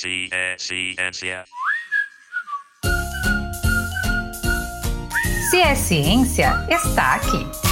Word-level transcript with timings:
Ciência. 0.00 1.44
Se 5.50 5.60
é 5.60 5.74
ciência, 5.74 6.66
está 6.70 7.16
aqui. 7.16 7.69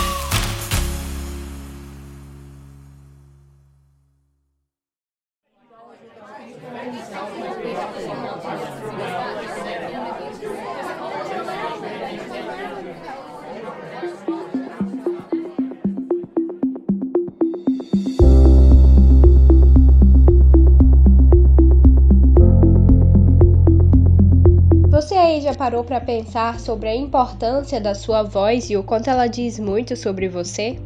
Já 25.49 25.55
parou 25.55 25.83
para 25.83 25.99
pensar 25.99 26.61
sobre 26.61 26.91
a 26.91 26.95
importância 26.95 27.81
da 27.81 27.95
sua 27.95 28.23
voz 28.23 28.69
e 28.69 28.77
o 28.77 28.83
quanto 28.83 29.09
ela 29.09 29.27
diz 29.27 29.59
muito 29.59 29.97
sobre 29.97 30.29
você? 30.29 30.79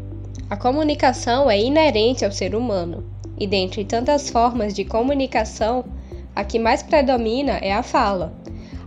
A 0.48 0.56
comunicação 0.56 1.50
é 1.50 1.60
inerente 1.60 2.24
ao 2.24 2.30
ser 2.30 2.54
humano, 2.54 3.04
e 3.36 3.44
dentre 3.44 3.84
tantas 3.84 4.30
formas 4.30 4.72
de 4.72 4.84
comunicação, 4.84 5.84
a 6.32 6.44
que 6.44 6.60
mais 6.60 6.80
predomina 6.80 7.54
é 7.54 7.72
a 7.72 7.82
fala. 7.82 8.32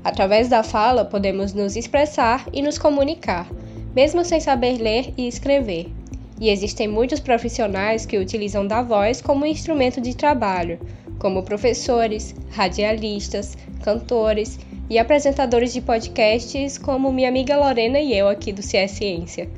Através 0.02 0.48
da 0.48 0.64
fala, 0.64 1.04
podemos 1.04 1.52
nos 1.52 1.76
expressar 1.76 2.48
e 2.54 2.62
nos 2.62 2.78
comunicar, 2.78 3.46
mesmo 3.94 4.24
sem 4.24 4.40
saber 4.40 4.78
ler 4.78 5.14
e 5.18 5.28
escrever. 5.28 5.92
E 6.40 6.50
existem 6.50 6.88
muitos 6.88 7.20
profissionais 7.20 8.06
que 8.06 8.18
utilizam 8.18 8.66
da 8.66 8.82
voz 8.82 9.22
como 9.22 9.46
instrumento 9.46 10.00
de 10.00 10.16
trabalho, 10.16 10.80
como 11.20 11.44
professores, 11.44 12.34
radialistas, 12.52 13.58
cantores 13.84 14.58
e 14.90 15.00
apresentadores 15.00 15.74
de 15.74 15.82
podcasts 15.82 16.78
como 16.78 17.12
minha 17.12 17.30
amiga 17.30 17.58
Lorena 17.58 18.00
e 18.00 18.16
eu 18.16 18.28
aqui 18.28 18.54
do 18.54 18.62
CS 18.62 18.92
Ciência. 18.92 19.50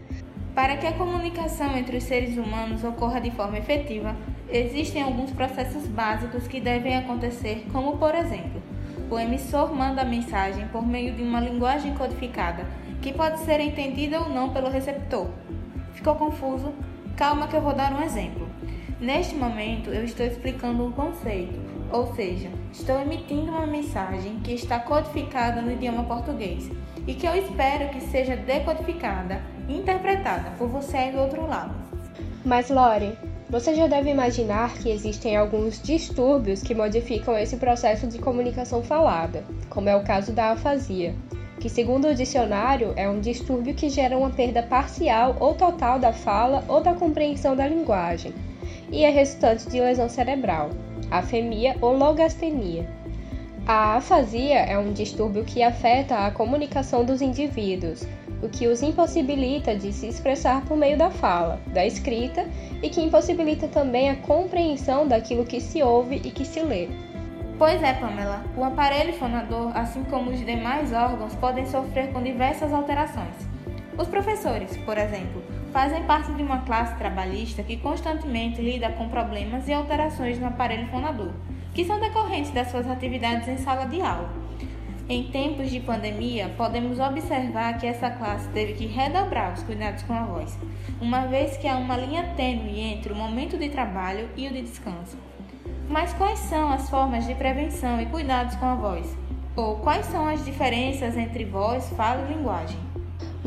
Para 0.56 0.78
que 0.78 0.88
a 0.88 0.94
comunicação 0.94 1.78
entre 1.78 1.98
os 1.98 2.04
seres 2.04 2.38
humanos 2.38 2.84
ocorra 2.84 3.20
de 3.20 3.30
forma 3.32 3.58
efetiva, 3.58 4.16
existem 4.50 5.04
alguns 5.04 5.32
processos 5.32 5.86
básicos 5.88 6.48
que 6.48 6.60
devem 6.60 6.96
acontecer, 6.96 7.66
como 7.72 7.98
por 7.98 8.16
exemplo, 8.16 8.62
o 9.12 9.20
emissor 9.20 9.74
manda 9.74 10.02
a 10.02 10.06
mensagem 10.06 10.68
por 10.70 10.86
meio 10.86 11.14
de 11.14 11.22
uma 11.22 11.40
linguagem 11.40 11.94
codificada, 11.94 12.66
que 13.02 13.14
pode 13.14 13.40
ser 13.42 13.60
entendida 13.60 14.20
ou 14.20 14.30
não 14.30 14.50
pelo 14.50 14.70
receptor. 14.70 15.28
Ficou 15.94 16.16
confuso? 16.16 16.74
Calma 17.16 17.48
que 17.48 17.56
eu 17.56 17.62
vou 17.62 17.74
dar 17.74 17.94
um 17.94 18.04
exemplo. 18.04 18.47
Neste 19.00 19.36
momento, 19.36 19.92
eu 19.92 20.04
estou 20.04 20.26
explicando 20.26 20.84
um 20.84 20.92
conceito, 20.92 21.60
ou 21.92 22.14
seja, 22.16 22.50
estou 22.72 23.00
emitindo 23.00 23.52
uma 23.52 23.68
mensagem 23.68 24.40
que 24.40 24.54
está 24.54 24.80
codificada 24.80 25.62
no 25.62 25.72
idioma 25.72 26.04
português 26.04 26.70
e 27.06 27.14
que 27.14 27.28
eu 27.28 27.36
espero 27.36 27.90
que 27.90 28.02
seja 28.02 28.36
decodificada 28.36 29.42
e 29.68 29.78
interpretada 29.78 30.50
por 30.58 30.68
você 30.68 30.98
aí 30.98 31.12
do 31.12 31.20
outro 31.20 31.46
lado. 31.46 31.76
Mas, 32.44 32.70
Lore, 32.70 33.16
você 33.50 33.76
já 33.76 33.88
deve 33.88 34.10
imaginar 34.10 34.74
que 34.74 34.90
existem 34.90 35.38
alguns 35.38 35.82
distúrbios 35.82 36.62
que 36.62 36.74
modificam 36.74 37.38
esse 37.38 37.56
processo 37.58 38.08
de 38.08 38.18
comunicação 38.18 38.82
falada, 38.82 39.44
como 39.70 39.90
é 39.90 39.96
o 39.96 40.04
caso 40.04 40.34
da 40.34 40.52
afasia, 40.52 41.14
que, 41.60 41.70
segundo 41.70 42.08
o 42.08 42.16
dicionário, 42.16 42.94
é 42.96 43.08
um 43.08 43.22
distúrbio 43.22 43.76
que 43.76 43.90
gera 43.90 44.18
uma 44.18 44.32
perda 44.32 44.64
parcial 44.64 45.36
ou 45.40 45.54
total 45.54 46.00
da 46.00 46.12
fala 46.12 46.64
ou 46.68 46.82
da 46.82 46.94
compreensão 46.94 47.56
da 47.56 47.68
linguagem, 47.68 48.34
e 48.92 49.04
é 49.04 49.10
resultante 49.10 49.70
de 49.70 49.80
lesão 49.80 50.10
cerebral 50.10 50.70
afemia 51.12 51.76
ou 51.82 51.98
logastenia. 51.98 52.88
A 53.66 53.96
afasia 53.96 54.60
é 54.60 54.78
um 54.78 54.94
distúrbio 54.94 55.44
que 55.44 55.62
afeta 55.62 56.26
a 56.26 56.32
comunicação 56.32 57.04
dos 57.04 57.22
indivíduos, 57.22 58.08
o 58.42 58.48
que 58.48 58.68
os 58.68 58.82
impossibilita 58.82 59.76
de 59.76 59.92
se 59.92 60.08
expressar 60.08 60.64
por 60.66 60.78
meio 60.78 60.98
da 60.98 61.10
fala, 61.10 61.60
da 61.74 61.86
escrita 61.86 62.46
e 62.82 62.90
que 62.90 63.02
impossibilita 63.02 63.68
também 63.68 64.10
a 64.10 64.16
compreensão 64.16 65.08
daquilo 65.08 65.46
que 65.46 65.60
se 65.60 65.84
ouve 65.84 66.22
e 66.24 66.32
que 66.32 66.46
se 66.46 66.62
lê. 66.62 66.88
Pois 67.58 67.82
é, 67.82 67.94
Pamela, 67.94 68.46
o 68.56 68.64
aparelho 68.64 69.14
fonador, 69.14 69.76
assim 69.76 70.04
como 70.04 70.30
os 70.30 70.46
demais 70.46 70.94
órgãos, 70.94 71.34
podem 71.36 71.66
sofrer 71.66 72.14
com 72.14 72.22
diversas 72.22 72.72
alterações. 72.72 73.36
Os 73.98 74.08
professores, 74.08 74.78
por 74.78 74.96
exemplo, 74.96 75.44
fazem 75.72 76.04
parte 76.04 76.32
de 76.34 76.42
uma 76.42 76.60
classe 76.60 76.96
trabalhista 76.98 77.64
que 77.64 77.78
constantemente 77.78 78.62
lida 78.62 78.90
com 78.92 79.10
problemas 79.10 79.68
e 79.68 79.74
alterações 79.74 80.40
no 80.40 80.48
aparelho 80.48 80.88
fonador, 80.88 81.32
que 81.74 81.86
são 81.86 82.00
decorrentes 82.00 82.52
das 82.52 82.70
suas 82.70 82.90
atividades 82.90 83.48
em 83.48 83.58
sala 83.58 83.86
de 83.86 84.02
aula. 84.02 84.30
Em 85.10 85.24
tempos 85.32 85.72
de 85.72 85.80
pandemia, 85.80 86.54
podemos 86.58 87.00
observar 87.00 87.78
que 87.78 87.88
essa 87.88 88.10
classe 88.10 88.50
teve 88.50 88.74
que 88.74 88.88
redobrar 88.88 89.54
os 89.54 89.64
cuidados 89.64 90.04
com 90.04 90.14
a 90.14 90.24
voz, 90.24 90.58
uma 91.00 91.28
vez 91.28 91.56
que 91.56 91.68
há 91.68 91.78
uma 91.78 91.96
linha 91.96 92.34
tênue 92.36 92.82
entre 92.82 93.14
o 93.14 93.16
momento 93.16 93.58
de 93.58 93.70
trabalho 93.70 94.30
e 94.36 94.48
o 94.48 94.52
de 94.52 94.62
descanso. 94.62 95.18
Mas 95.88 96.14
quais 96.14 96.40
são 96.40 96.70
as 96.70 96.90
formas 96.90 97.26
de 97.26 97.34
prevenção 97.36 98.02
e 98.02 98.06
cuidados 98.08 98.56
com 98.58 98.66
a 98.66 98.76
voz? 98.76 99.18
Ou 99.56 99.78
quais 99.78 100.06
são 100.08 100.28
as 100.28 100.44
diferenças 100.44 101.16
entre 101.16 101.46
voz, 101.46 101.90
fala 101.96 102.28
e 102.30 102.34
linguagem? 102.34 102.87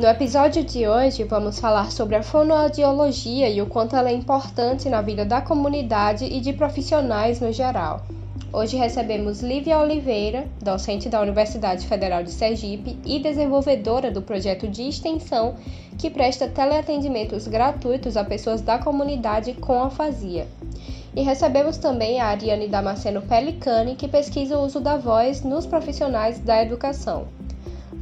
No 0.01 0.07
episódio 0.09 0.65
de 0.65 0.89
hoje, 0.89 1.25
vamos 1.25 1.61
falar 1.61 1.93
sobre 1.93 2.17
a 2.17 2.23
fonoaudiologia 2.23 3.51
e 3.51 3.61
o 3.61 3.67
quanto 3.67 3.95
ela 3.95 4.09
é 4.09 4.15
importante 4.15 4.89
na 4.89 5.03
vida 5.03 5.27
da 5.27 5.43
comunidade 5.43 6.25
e 6.25 6.41
de 6.41 6.55
profissionais 6.55 7.39
no 7.39 7.53
geral. 7.53 8.01
Hoje 8.51 8.79
recebemos 8.79 9.43
Lívia 9.43 9.79
Oliveira, 9.79 10.47
docente 10.59 11.11
da 11.11 11.21
Universidade 11.21 11.87
Federal 11.87 12.23
de 12.23 12.31
Sergipe 12.31 12.99
e 13.05 13.19
desenvolvedora 13.19 14.11
do 14.11 14.23
projeto 14.23 14.67
de 14.67 14.89
extensão 14.89 15.57
que 15.99 16.09
presta 16.09 16.49
teleatendimentos 16.49 17.47
gratuitos 17.47 18.17
a 18.17 18.25
pessoas 18.25 18.63
da 18.63 18.79
comunidade 18.79 19.53
com 19.53 19.83
afasia. 19.83 20.49
E 21.15 21.21
recebemos 21.21 21.77
também 21.77 22.23
a 22.23 22.29
Ariane 22.29 22.69
Damasceno 22.69 23.21
Pelicani, 23.21 23.97
que 23.97 24.09
pesquisa 24.09 24.57
o 24.57 24.65
uso 24.65 24.81
da 24.81 24.97
voz 24.97 25.43
nos 25.43 25.67
profissionais 25.67 26.39
da 26.39 26.63
educação. 26.63 27.27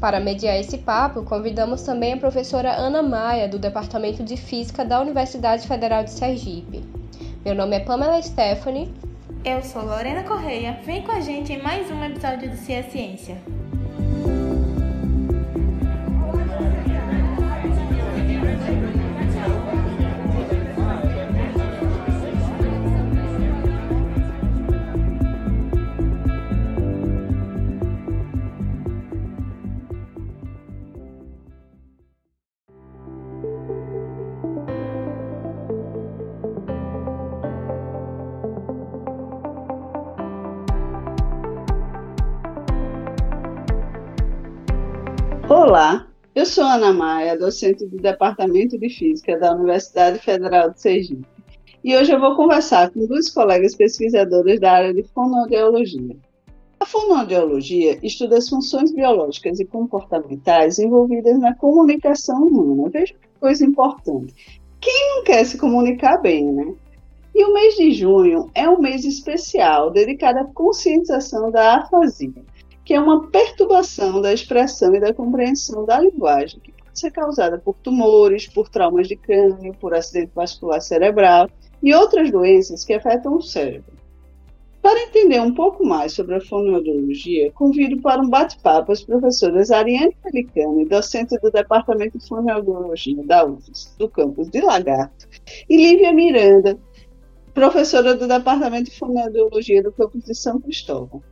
Para 0.01 0.21
mediar 0.21 0.57
esse 0.57 0.79
papo, 0.79 1.25
convidamos 1.25 1.83
também 1.83 2.13
a 2.13 2.17
professora 2.17 2.73
Ana 2.73 3.03
Maia, 3.03 3.49
do 3.49 3.59
Departamento 3.59 4.23
de 4.23 4.37
Física 4.37 4.85
da 4.85 5.01
Universidade 5.01 5.67
Federal 5.67 6.05
de 6.05 6.11
Sergipe. 6.11 6.85
Meu 7.45 7.55
nome 7.55 7.77
é 7.77 7.81
Pamela 7.81 8.23
Stephanie. 8.23 8.95
Eu 9.45 9.61
sou 9.61 9.85
Lorena 9.85 10.23
Correia. 10.23 10.79
Vem 10.85 11.03
com 11.03 11.11
a 11.11 11.21
gente 11.21 11.53
em 11.53 11.61
mais 11.61 11.91
um 11.91 12.05
episódio 12.05 12.49
do 12.49 12.57
Cia 12.57 12.85
Ciência. 12.85 13.39
Sou 46.49 46.65
Ana 46.65 46.95
Maia, 46.95 47.37
docente 47.37 47.85
do 47.87 47.99
Departamento 47.99 48.79
de 48.79 48.89
Física 48.89 49.39
da 49.39 49.55
Universidade 49.55 50.19
Federal 50.19 50.71
de 50.71 50.81
Sergipe. 50.81 51.27
E 51.85 51.95
hoje 51.95 52.11
eu 52.11 52.19
vou 52.19 52.35
conversar 52.35 52.91
com 52.91 53.07
duas 53.07 53.29
colegas 53.31 53.75
pesquisadoras 53.75 54.59
da 54.59 54.73
área 54.73 54.95
de 54.95 55.03
fonoaudiologia. 55.03 56.17
A 56.81 56.87
fonoaudiologia 56.87 57.99
estuda 58.03 58.39
as 58.39 58.49
funções 58.49 58.93
biológicas 58.93 59.61
e 59.61 59.67
comportamentais 59.67 60.79
envolvidas 60.79 61.39
na 61.39 61.55
comunicação 61.55 62.43
humana. 62.43 62.89
Veja 62.89 63.13
que 63.13 63.29
coisa 63.39 63.65
importante. 63.65 64.35
Quem 64.81 65.17
não 65.17 65.25
quer 65.25 65.45
se 65.45 65.59
comunicar 65.59 66.17
bem, 66.17 66.51
né? 66.51 66.75
E 67.35 67.45
o 67.45 67.53
mês 67.53 67.75
de 67.75 67.93
junho 67.93 68.51
é 68.55 68.67
um 68.69 68.81
mês 68.81 69.05
especial 69.05 69.91
dedicado 69.91 70.39
à 70.39 70.45
conscientização 70.47 71.51
da 71.51 71.77
afasia 71.77 72.33
que 72.89 72.95
é 72.95 73.01
uma 73.01 73.29
perturbação 73.29 74.19
da 74.19 74.33
expressão 74.33 74.95
e 74.95 74.99
da 74.99 75.13
compreensão 75.13 75.85
da 75.85 76.01
linguagem, 76.01 76.59
que 76.59 76.73
pode 76.73 76.99
ser 76.99 77.11
causada 77.11 77.59
por 77.59 77.77
tumores, 77.77 78.47
por 78.49 78.71
traumas 78.71 79.07
de 79.07 79.15
crânio, 79.15 79.75
por 79.75 79.93
acidente 79.93 80.33
vascular 80.35 80.81
cerebral 80.81 81.51
e 81.83 81.93
outras 81.93 82.31
doenças 82.31 82.87
que 82.87 82.95
afetam 82.95 83.37
o 83.37 83.43
cérebro. 83.43 83.93
Para 84.81 85.03
entender 85.03 85.39
um 85.39 85.53
pouco 85.53 85.85
mais 85.85 86.15
sobre 86.15 86.37
a 86.37 86.41
fonoaudiologia, 86.41 87.53
convido 87.53 88.01
para 88.01 88.23
um 88.23 88.31
bate-papo 88.31 88.91
as 88.91 89.05
professoras 89.05 89.71
Ariane 89.71 90.17
Pelicani, 90.23 90.87
docente 90.87 91.39
do 91.43 91.51
Departamento 91.51 92.17
de 92.17 92.27
Fonoaudiologia 92.27 93.23
da 93.23 93.45
UFES, 93.45 93.95
do 93.99 94.09
campus 94.09 94.49
de 94.49 94.63
Lagarto, 94.63 95.29
e 95.69 95.77
Lívia 95.77 96.11
Miranda, 96.11 96.79
professora 97.53 98.15
do 98.15 98.27
Departamento 98.27 98.91
de 98.91 98.99
Fonoaudiologia 98.99 99.83
do 99.83 99.93
campus 99.93 100.25
de 100.25 100.35
São 100.35 100.59
Cristóvão. 100.59 101.23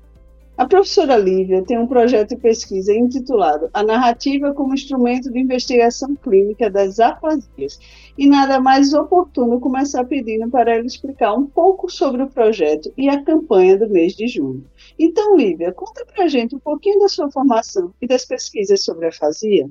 A 0.56 0.66
professora 0.66 1.18
Lívia 1.18 1.62
tem 1.62 1.78
um 1.78 1.86
projeto 1.86 2.30
de 2.30 2.36
pesquisa 2.36 2.90
intitulado 2.90 3.68
A 3.74 3.82
Narrativa 3.82 4.54
como 4.54 4.72
Instrumento 4.72 5.30
de 5.30 5.38
Investigação 5.38 6.16
Clínica 6.16 6.70
das 6.70 6.98
Afasias. 6.98 7.78
E 8.16 8.26
nada 8.26 8.58
mais 8.58 8.94
oportuno 8.94 9.60
começar 9.60 10.02
pedindo 10.06 10.48
para 10.48 10.74
ela 10.74 10.86
explicar 10.86 11.34
um 11.34 11.44
pouco 11.44 11.90
sobre 11.90 12.22
o 12.22 12.30
projeto 12.30 12.90
e 12.96 13.06
a 13.06 13.22
campanha 13.22 13.78
do 13.78 13.86
mês 13.86 14.14
de 14.14 14.26
junho. 14.28 14.66
Então, 14.98 15.36
Lívia, 15.36 15.72
conta 15.72 16.06
para 16.06 16.24
a 16.24 16.28
gente 16.28 16.56
um 16.56 16.60
pouquinho 16.60 17.00
da 17.00 17.08
sua 17.08 17.30
formação 17.30 17.92
e 18.00 18.06
das 18.06 18.24
pesquisas 18.24 18.82
sobre 18.82 19.04
a 19.04 19.10
afasia. 19.10 19.68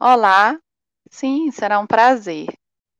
Olá, 0.00 0.58
sim, 1.08 1.48
será 1.52 1.78
um 1.78 1.86
prazer. 1.86 2.48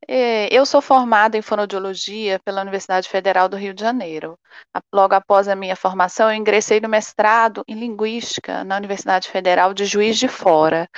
É, 0.08 0.48
eu 0.54 0.64
sou 0.64 0.80
formada 0.80 1.36
em 1.36 1.42
fonoaudiologia 1.42 2.38
pela 2.44 2.62
Universidade 2.62 3.08
Federal 3.08 3.48
do 3.48 3.56
Rio 3.56 3.74
de 3.74 3.80
Janeiro. 3.80 4.38
Logo 4.92 5.14
após 5.14 5.48
a 5.48 5.56
minha 5.56 5.74
formação, 5.74 6.30
eu 6.30 6.36
ingressei 6.36 6.80
no 6.80 6.88
mestrado 6.88 7.64
em 7.66 7.74
Linguística 7.74 8.62
na 8.62 8.76
Universidade 8.76 9.28
Federal 9.28 9.74
de 9.74 9.84
Juiz 9.84 10.16
de 10.16 10.28
Fora. 10.28 10.88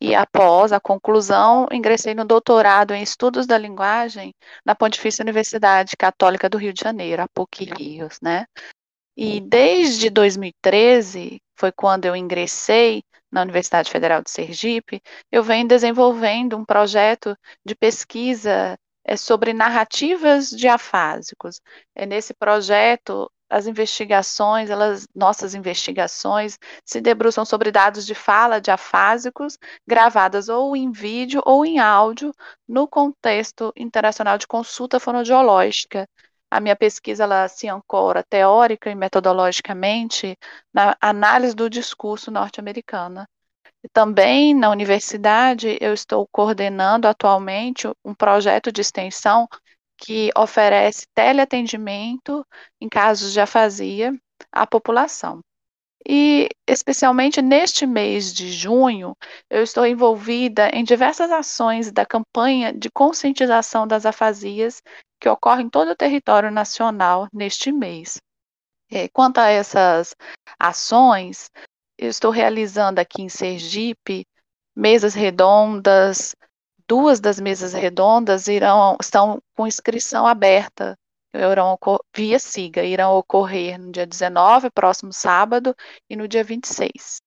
E 0.00 0.14
após 0.14 0.72
a 0.72 0.80
conclusão, 0.80 1.66
ingressei 1.70 2.14
no 2.14 2.24
doutorado 2.24 2.92
em 2.92 3.02
Estudos 3.02 3.46
da 3.46 3.56
Linguagem 3.56 4.34
na 4.66 4.74
Pontifícia 4.74 5.22
Universidade 5.22 5.96
Católica 5.96 6.48
do 6.48 6.58
Rio 6.58 6.72
de 6.72 6.82
Janeiro, 6.82 7.22
a 7.22 7.28
PUC 7.28 7.64
Rios, 7.64 8.18
né? 8.20 8.44
E 9.16 9.40
desde 9.40 10.10
2013, 10.10 11.40
foi 11.62 11.70
quando 11.70 12.06
eu 12.06 12.16
ingressei 12.16 13.04
na 13.30 13.42
Universidade 13.42 13.88
Federal 13.88 14.20
de 14.20 14.32
Sergipe, 14.32 15.00
eu 15.30 15.44
venho 15.44 15.68
desenvolvendo 15.68 16.56
um 16.56 16.64
projeto 16.64 17.36
de 17.64 17.76
pesquisa 17.76 18.76
é, 19.04 19.16
sobre 19.16 19.52
narrativas 19.52 20.50
de 20.50 20.66
afásicos. 20.66 21.60
É, 21.94 22.04
nesse 22.04 22.34
projeto, 22.34 23.30
as 23.48 23.68
investigações, 23.68 24.70
elas, 24.70 25.06
nossas 25.14 25.54
investigações, 25.54 26.58
se 26.84 27.00
debruçam 27.00 27.44
sobre 27.44 27.70
dados 27.70 28.04
de 28.04 28.14
fala 28.14 28.60
de 28.60 28.72
afásicos, 28.72 29.56
gravadas 29.86 30.48
ou 30.48 30.76
em 30.76 30.90
vídeo 30.90 31.40
ou 31.46 31.64
em 31.64 31.78
áudio, 31.78 32.34
no 32.66 32.88
contexto 32.88 33.72
internacional 33.76 34.36
de 34.36 34.48
consulta 34.48 34.98
fonodiológica. 34.98 36.08
A 36.52 36.60
minha 36.60 36.76
pesquisa 36.76 37.24
ela 37.24 37.48
se 37.48 37.66
ancora 37.66 38.22
teórica 38.22 38.90
e 38.90 38.94
metodologicamente 38.94 40.36
na 40.70 40.94
análise 41.00 41.56
do 41.56 41.70
discurso 41.70 42.30
norte-americano. 42.30 43.24
Também 43.90 44.52
na 44.54 44.68
universidade 44.68 45.78
eu 45.80 45.94
estou 45.94 46.28
coordenando 46.30 47.08
atualmente 47.08 47.88
um 48.04 48.14
projeto 48.14 48.70
de 48.70 48.82
extensão 48.82 49.48
que 49.96 50.30
oferece 50.36 51.06
teleatendimento 51.14 52.46
em 52.78 52.86
casos 52.86 53.32
de 53.32 53.40
afasia 53.40 54.12
à 54.52 54.66
população. 54.66 55.40
E, 56.06 56.50
especialmente 56.68 57.40
neste 57.40 57.86
mês 57.86 58.30
de 58.30 58.52
junho, 58.52 59.16
eu 59.48 59.62
estou 59.62 59.86
envolvida 59.86 60.68
em 60.74 60.84
diversas 60.84 61.30
ações 61.30 61.90
da 61.90 62.04
campanha 62.04 62.74
de 62.74 62.90
conscientização 62.90 63.86
das 63.86 64.04
afasias 64.04 64.82
que 65.22 65.28
ocorre 65.28 65.62
em 65.62 65.70
todo 65.70 65.92
o 65.92 65.96
território 65.96 66.50
nacional 66.50 67.28
neste 67.32 67.70
mês. 67.70 68.20
É, 68.90 69.08
quanto 69.08 69.38
a 69.38 69.48
essas 69.48 70.16
ações, 70.58 71.48
eu 71.96 72.10
estou 72.10 72.32
realizando 72.32 72.98
aqui 72.98 73.22
em 73.22 73.28
Sergipe 73.28 74.26
mesas 74.74 75.14
redondas. 75.14 76.34
Duas 76.88 77.20
das 77.20 77.38
mesas 77.38 77.72
redondas 77.72 78.48
irão 78.48 78.96
estão 79.00 79.40
com 79.56 79.64
inscrição 79.64 80.26
aberta, 80.26 80.98
irão 81.32 81.78
via 82.14 82.40
SIGA, 82.40 82.82
irão 82.82 83.16
ocorrer 83.16 83.78
no 83.78 83.92
dia 83.92 84.06
19, 84.06 84.70
próximo 84.70 85.12
sábado, 85.12 85.72
e 86.10 86.16
no 86.16 86.26
dia 86.26 86.42
26. 86.42 87.22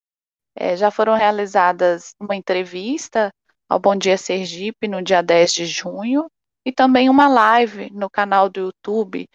É, 0.54 0.76
já 0.76 0.92
foram 0.92 1.16
realizadas 1.16 2.14
uma 2.20 2.36
entrevista 2.36 3.32
ao 3.70 3.80
Bom 3.80 3.96
Dia 3.96 4.18
Sergipe 4.18 4.86
no 4.86 5.02
dia 5.02 5.24
10 5.24 5.54
de 5.54 5.66
junho, 5.66 6.28
e 6.66 6.72
também 6.72 7.10
uma 7.10 7.28
live 7.28 7.92
no 7.92 8.10
canal 8.10 8.50
do 8.50 8.60
YouTube 8.60 9.30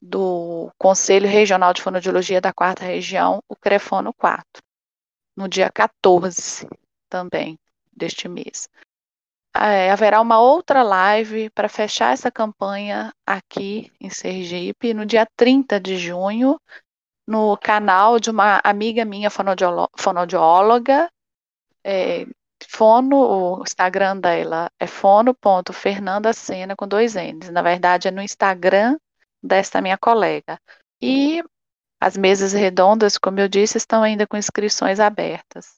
do 0.00 0.70
Conselho 0.78 1.28
Regional 1.28 1.72
de 1.72 1.82
Fonodiologia 1.82 2.40
da 2.40 2.52
Quarta 2.52 2.84
Região, 2.84 3.42
o 3.48 3.56
Crefono 3.56 4.14
4, 4.14 4.62
no 5.36 5.48
dia 5.48 5.70
14 5.70 6.68
também 7.08 7.58
deste 7.92 8.28
mês. 8.28 8.68
É, 9.54 9.90
haverá 9.90 10.20
uma 10.20 10.38
outra 10.38 10.82
live 10.82 11.48
para 11.50 11.68
fechar 11.68 12.12
essa 12.12 12.30
campanha 12.30 13.12
aqui 13.26 13.90
em 13.98 14.10
Sergipe, 14.10 14.92
no 14.92 15.06
dia 15.06 15.26
30 15.34 15.80
de 15.80 15.96
junho, 15.96 16.60
no 17.26 17.56
canal 17.56 18.20
de 18.20 18.30
uma 18.30 18.60
amiga 18.62 19.04
minha 19.04 19.30
fonoaudióloga, 19.30 21.10
é, 21.82 22.26
Fono, 22.68 23.16
o 23.16 23.62
Instagram 23.62 24.18
dela 24.18 24.70
é 24.78 24.86
fono.fernandacena 24.86 26.74
com 26.76 26.86
dois 26.86 27.14
N's. 27.14 27.50
Na 27.50 27.62
verdade, 27.62 28.08
é 28.08 28.10
no 28.10 28.22
Instagram 28.22 28.96
desta 29.42 29.80
minha 29.80 29.96
colega. 29.96 30.60
E 31.00 31.42
as 32.00 32.16
mesas 32.16 32.52
redondas, 32.52 33.16
como 33.16 33.40
eu 33.40 33.48
disse, 33.48 33.78
estão 33.78 34.02
ainda 34.02 34.26
com 34.26 34.36
inscrições 34.36 35.00
abertas. 35.00 35.76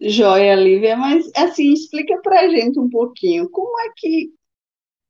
Joia, 0.00 0.54
Lívia, 0.54 0.96
mas 0.96 1.30
assim, 1.36 1.72
explica 1.72 2.20
pra 2.22 2.48
gente 2.48 2.78
um 2.78 2.90
pouquinho, 2.90 3.48
como 3.50 3.78
é 3.80 3.92
que 3.96 4.32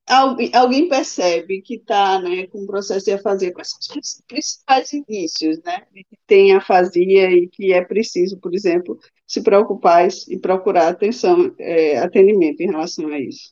alguém, 0.06 0.88
percebe 0.88 1.62
que 1.62 1.76
está 1.76 2.20
né, 2.20 2.46
com 2.48 2.58
o 2.64 2.66
processo 2.66 3.06
de 3.06 3.12
afasia? 3.12 3.52
Quais 3.52 3.70
são 3.70 3.98
os 3.98 4.22
principais 4.26 4.92
indícios 4.92 5.58
né, 5.62 5.86
de 5.92 6.04
que 6.04 6.16
tem 6.26 6.54
afasia 6.54 7.30
e 7.30 7.48
que 7.48 7.72
é 7.72 7.82
preciso, 7.82 8.38
por 8.38 8.54
exemplo, 8.54 8.98
se 9.32 9.42
preocupar 9.42 10.06
e 10.28 10.38
procurar 10.38 10.88
atenção, 10.88 11.54
é, 11.58 11.98
atendimento 11.98 12.60
em 12.60 12.70
relação 12.70 13.08
a 13.08 13.18
isso? 13.18 13.50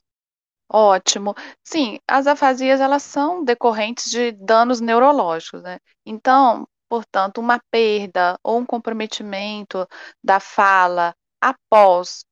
Ótimo. 0.69 1.33
Sim, 1.63 1.97
as 2.07 2.27
afasias 2.27 2.79
elas 2.79 3.01
são 3.03 3.43
decorrentes 3.43 4.11
de 4.11 4.31
danos 4.31 4.79
neurológicos, 4.79 5.63
né? 5.63 5.79
Então, 6.05 6.67
portanto, 6.87 7.39
uma 7.39 7.59
perda 7.71 8.37
ou 8.43 8.59
um 8.59 8.65
comprometimento 8.65 9.87
da 10.23 10.39
fala 10.39 11.15
após 11.41 12.23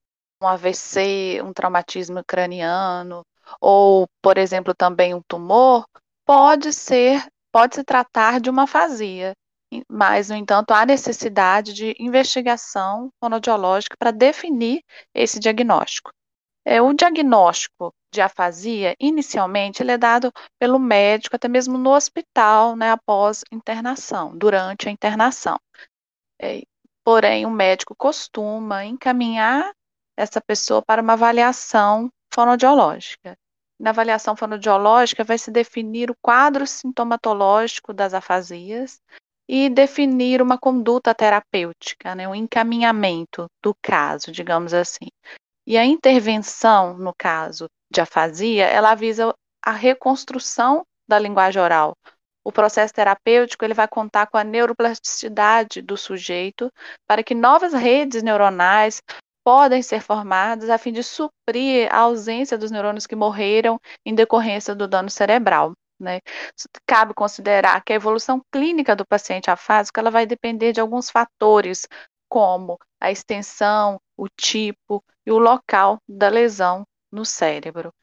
um 0.41 0.47
AVC, 0.47 1.41
um 1.43 1.51
traumatismo 1.51 2.23
craniano, 2.25 3.25
ou, 3.59 4.07
por 4.21 4.37
exemplo, 4.37 4.75
também 4.75 5.13
um 5.15 5.21
tumor, 5.27 5.85
pode 6.23 6.71
ser, 6.71 7.25
pode 7.51 7.75
se 7.75 7.83
tratar 7.83 8.39
de 8.39 8.49
uma 8.49 8.63
afasia. 8.63 9.33
Mas, 9.87 10.29
no 10.29 10.35
entanto, 10.35 10.71
há 10.71 10.85
necessidade 10.85 11.73
de 11.73 11.95
investigação 11.99 13.11
fonodiológica 13.19 13.95
para 13.97 14.11
definir 14.11 14.83
esse 15.13 15.39
diagnóstico. 15.39 16.11
É, 16.65 16.81
o 16.81 16.93
diagnóstico 16.93 17.93
de 18.11 18.21
afasia, 18.21 18.95
inicialmente, 18.99 19.81
ele 19.81 19.91
é 19.91 19.97
dado 19.97 20.31
pelo 20.59 20.79
médico, 20.79 21.35
até 21.35 21.47
mesmo 21.47 21.77
no 21.77 21.91
hospital, 21.91 22.75
né, 22.75 22.91
após 22.91 23.43
internação, 23.51 24.35
durante 24.35 24.89
a 24.89 24.91
internação. 24.91 25.59
É, 26.41 26.63
porém, 27.03 27.45
o 27.45 27.51
médico 27.51 27.95
costuma 27.95 28.85
encaminhar 28.85 29.71
essa 30.17 30.41
pessoa 30.41 30.81
para 30.81 31.01
uma 31.01 31.13
avaliação 31.13 32.09
fonodiológica. 32.33 33.37
Na 33.79 33.91
avaliação 33.91 34.35
fonodiológica 34.35 35.23
vai 35.23 35.37
se 35.37 35.49
definir 35.49 36.11
o 36.11 36.15
quadro 36.21 36.67
sintomatológico 36.67 37.93
das 37.93 38.13
afasias 38.13 38.99
e 39.51 39.67
definir 39.67 40.43
uma 40.43 40.59
conduta 40.59 41.15
terapêutica, 41.15 42.13
né, 42.13 42.27
um 42.27 42.35
encaminhamento 42.35 43.47
do 43.63 43.73
caso, 43.81 44.31
digamos 44.31 44.75
assim. 44.75 45.07
E 45.65 45.75
a 45.75 45.83
intervenção, 45.83 46.95
no 46.95 47.11
caso 47.17 47.65
de 47.91 47.99
afasia, 47.99 48.65
ela 48.65 48.93
visa 48.93 49.33
a 49.65 49.71
reconstrução 49.71 50.83
da 51.07 51.17
linguagem 51.17 51.59
oral. 51.59 51.95
O 52.45 52.51
processo 52.51 52.93
terapêutico 52.93 53.65
ele 53.65 53.73
vai 53.73 53.87
contar 53.87 54.27
com 54.27 54.37
a 54.37 54.43
neuroplasticidade 54.43 55.81
do 55.81 55.97
sujeito 55.97 56.71
para 57.07 57.23
que 57.23 57.33
novas 57.33 57.73
redes 57.73 58.21
neuronais 58.21 59.01
podem 59.43 59.81
ser 59.81 60.01
formadas 60.01 60.69
a 60.69 60.77
fim 60.77 60.91
de 60.91 61.01
suprir 61.01 61.91
a 61.91 62.01
ausência 62.01 62.55
dos 62.55 62.69
neurônios 62.69 63.07
que 63.07 63.15
morreram 63.15 63.79
em 64.05 64.13
decorrência 64.13 64.75
do 64.75 64.87
dano 64.87 65.09
cerebral. 65.09 65.73
Né? 65.99 66.21
Cabe 66.85 67.13
considerar 67.13 67.83
que 67.83 67.91
a 67.91 67.95
evolução 67.95 68.41
clínica 68.51 68.95
do 68.95 69.05
paciente 69.05 69.51
afásico 69.51 69.99
ela 69.99 70.09
vai 70.09 70.25
depender 70.25 70.71
de 70.71 70.79
alguns 70.79 71.09
fatores, 71.09 71.87
como 72.29 72.79
a 72.99 73.11
extensão, 73.11 73.99
o 74.15 74.27
tipo 74.29 75.03
e 75.25 75.31
o 75.31 75.37
local 75.37 75.99
da 76.07 76.29
lesão 76.29 76.85
no 77.11 77.25
cérebro. 77.25 77.93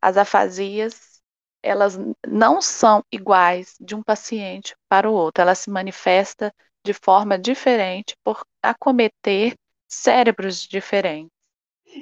As 0.00 0.16
afasias, 0.16 1.20
elas 1.62 1.98
não 2.26 2.60
são 2.60 3.02
iguais 3.10 3.74
de 3.80 3.94
um 3.94 4.02
paciente 4.02 4.74
para 4.88 5.08
o 5.08 5.14
outro, 5.14 5.42
ela 5.42 5.54
se 5.54 5.70
manifesta 5.70 6.52
de 6.84 6.92
forma 6.92 7.38
diferente 7.38 8.16
por 8.24 8.44
acometer 8.62 9.54
cérebros 9.88 10.62
diferentes. 10.62 11.30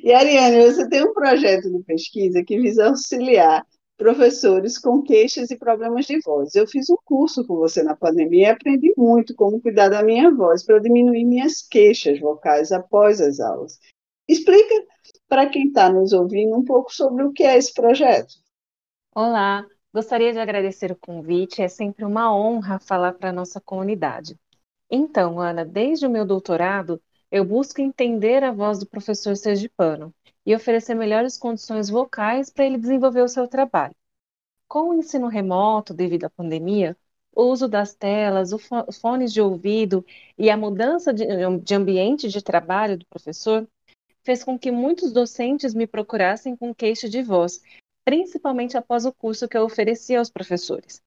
E 0.02 0.12
Ariane, 0.12 0.64
você 0.64 0.88
tem 0.88 1.04
um 1.04 1.12
projeto 1.12 1.70
de 1.70 1.82
pesquisa 1.84 2.44
que 2.44 2.58
visa 2.58 2.86
auxiliar 2.88 3.66
professores 4.00 4.78
com 4.78 5.02
queixas 5.02 5.50
e 5.50 5.58
problemas 5.58 6.06
de 6.06 6.18
voz. 6.20 6.54
Eu 6.54 6.66
fiz 6.66 6.88
um 6.88 6.96
curso 7.04 7.46
com 7.46 7.56
você 7.56 7.82
na 7.82 7.94
pandemia 7.94 8.48
e 8.48 8.50
aprendi 8.50 8.94
muito 8.96 9.34
como 9.34 9.60
cuidar 9.60 9.90
da 9.90 10.02
minha 10.02 10.34
voz 10.34 10.64
para 10.64 10.78
diminuir 10.78 11.22
minhas 11.26 11.60
queixas 11.60 12.18
vocais 12.18 12.72
após 12.72 13.20
as 13.20 13.40
aulas. 13.40 13.78
Explica 14.26 14.74
para 15.28 15.50
quem 15.50 15.66
está 15.66 15.92
nos 15.92 16.14
ouvindo 16.14 16.56
um 16.56 16.64
pouco 16.64 16.90
sobre 16.90 17.24
o 17.24 17.30
que 17.30 17.42
é 17.42 17.58
esse 17.58 17.74
projeto. 17.74 18.32
Olá, 19.14 19.66
gostaria 19.92 20.32
de 20.32 20.38
agradecer 20.38 20.90
o 20.90 20.96
convite, 20.96 21.60
é 21.60 21.68
sempre 21.68 22.02
uma 22.02 22.34
honra 22.34 22.78
falar 22.78 23.12
para 23.12 23.28
a 23.28 23.34
nossa 23.34 23.60
comunidade. 23.60 24.34
Então, 24.90 25.38
Ana, 25.38 25.62
desde 25.62 26.06
o 26.06 26.10
meu 26.10 26.24
doutorado, 26.24 26.98
eu 27.30 27.44
busco 27.44 27.80
entender 27.80 28.42
a 28.42 28.50
voz 28.50 28.78
do 28.78 28.86
professor 28.86 29.36
sergipano 29.36 30.12
e 30.44 30.54
oferecer 30.54 30.94
melhores 30.94 31.38
condições 31.38 31.88
vocais 31.88 32.50
para 32.50 32.64
ele 32.64 32.78
desenvolver 32.78 33.22
o 33.22 33.28
seu 33.28 33.46
trabalho. 33.46 33.94
Com 34.66 34.90
o 34.90 34.94
ensino 34.94 35.28
remoto, 35.28 35.94
devido 35.94 36.24
à 36.24 36.30
pandemia, 36.30 36.96
o 37.34 37.44
uso 37.44 37.68
das 37.68 37.94
telas, 37.94 38.52
os 38.52 38.98
fones 38.98 39.32
de 39.32 39.40
ouvido 39.40 40.04
e 40.36 40.50
a 40.50 40.56
mudança 40.56 41.12
de, 41.12 41.24
ambiente 41.74 42.28
de 42.28 42.42
trabalho 42.42 42.98
do 42.98 43.06
professor 43.06 43.68
fez 44.22 44.42
com 44.44 44.58
que 44.58 44.70
muitos 44.70 45.12
docentes 45.12 45.74
me 45.74 45.86
procurassem 45.86 46.56
com 46.56 46.74
queixa 46.74 47.08
de 47.08 47.22
voz, 47.22 47.62
principalmente 48.04 48.76
após 48.76 49.04
o 49.04 49.12
curso 49.12 49.48
que 49.48 49.56
eu 49.56 49.62
oferecia 49.62 50.18
aos 50.18 50.30
professores. 50.30 51.00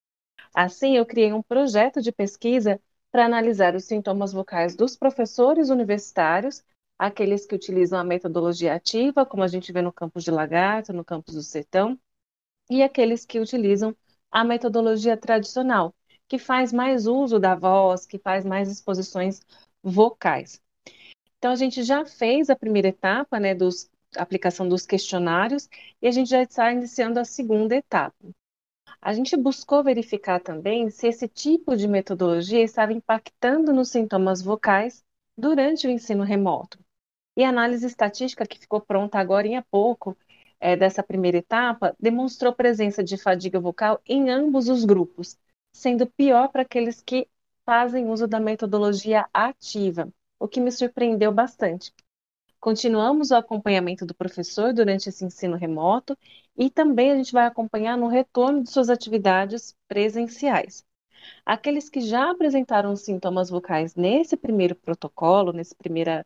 Assim, 0.53 0.95
eu 0.95 1.05
criei 1.05 1.33
um 1.33 1.41
projeto 1.41 2.01
de 2.01 2.11
pesquisa 2.11 2.79
para 3.13 3.25
analisar 3.25 3.75
os 3.75 3.85
sintomas 3.85 4.33
vocais 4.33 4.75
dos 4.75 4.97
professores 4.97 5.69
universitários, 5.69 6.63
aqueles 6.97 7.45
que 7.45 7.53
utilizam 7.53 7.99
a 7.99 8.03
metodologia 8.03 8.73
ativa, 8.73 9.23
como 9.23 9.43
a 9.43 9.47
gente 9.47 9.71
vê 9.71 9.83
no 9.83 9.93
campus 9.93 10.23
de 10.23 10.31
Lagarto, 10.31 10.91
no 10.91 11.05
campus 11.05 11.35
do 11.35 11.43
Sertão, 11.43 11.95
e 12.71 12.81
aqueles 12.81 13.23
que 13.23 13.39
utilizam 13.39 13.95
a 14.31 14.43
metodologia 14.43 15.15
tradicional, 15.15 15.93
que 16.27 16.39
faz 16.39 16.73
mais 16.73 17.05
uso 17.05 17.37
da 17.37 17.53
voz, 17.53 18.07
que 18.07 18.17
faz 18.17 18.43
mais 18.43 18.67
exposições 18.67 19.41
vocais. 19.83 20.59
Então, 21.37 21.51
a 21.51 21.55
gente 21.55 21.83
já 21.83 22.03
fez 22.05 22.49
a 22.49 22.55
primeira 22.55 22.87
etapa, 22.87 23.39
né, 23.39 23.53
dos 23.53 23.91
aplicação 24.17 24.67
dos 24.67 24.87
questionários, 24.87 25.69
e 26.01 26.07
a 26.07 26.11
gente 26.11 26.31
já 26.31 26.41
está 26.41 26.71
iniciando 26.71 27.19
a 27.19 27.25
segunda 27.25 27.75
etapa. 27.75 28.15
A 29.05 29.11
gente 29.11 29.35
buscou 29.35 29.83
verificar 29.83 30.39
também 30.39 30.89
se 30.89 31.07
esse 31.07 31.27
tipo 31.27 31.75
de 31.75 31.89
metodologia 31.89 32.63
estava 32.63 32.93
impactando 32.93 33.73
nos 33.73 33.89
sintomas 33.89 34.41
vocais 34.41 35.03
durante 35.37 35.85
o 35.85 35.89
ensino 35.89 36.23
remoto. 36.23 36.79
E 37.35 37.43
a 37.43 37.49
análise 37.49 37.85
estatística 37.85 38.47
que 38.47 38.57
ficou 38.57 38.79
pronta 38.79 39.19
agora 39.19 39.45
em 39.45 39.61
pouco, 39.63 40.15
é, 40.57 40.77
dessa 40.77 41.03
primeira 41.03 41.39
etapa, 41.39 41.93
demonstrou 41.99 42.53
presença 42.53 43.03
de 43.03 43.17
fadiga 43.17 43.59
vocal 43.59 43.99
em 44.05 44.29
ambos 44.29 44.69
os 44.69 44.85
grupos, 44.85 45.37
sendo 45.75 46.07
pior 46.07 46.47
para 46.47 46.61
aqueles 46.61 47.01
que 47.01 47.27
fazem 47.65 48.09
uso 48.09 48.25
da 48.25 48.39
metodologia 48.39 49.27
ativa, 49.33 50.07
o 50.39 50.47
que 50.47 50.61
me 50.61 50.71
surpreendeu 50.71 51.33
bastante. 51.33 51.91
Continuamos 52.57 53.31
o 53.31 53.35
acompanhamento 53.35 54.05
do 54.05 54.15
professor 54.15 54.71
durante 54.71 55.09
esse 55.09 55.25
ensino 55.25 55.57
remoto 55.57 56.17
e 56.57 56.69
também 56.69 57.11
a 57.11 57.15
gente 57.17 57.31
vai 57.33 57.45
acompanhar 57.45 57.97
no 57.97 58.07
retorno 58.07 58.63
de 58.63 58.69
suas 58.71 58.89
atividades 58.89 59.75
presenciais. 59.87 60.85
Aqueles 61.45 61.89
que 61.89 62.01
já 62.01 62.31
apresentaram 62.31 62.95
sintomas 62.95 63.49
vocais 63.49 63.95
nesse 63.95 64.37
primeiro 64.37 64.75
protocolo, 64.75 65.53
nessa 65.53 65.75
primeira 65.75 66.25